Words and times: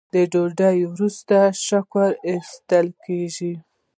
د 0.13 0.15
ډوډۍ 0.31 0.79
وروسته 0.91 1.37
شکر 1.67 2.09
ایستل 2.29 2.87
کیږي. 3.05 3.53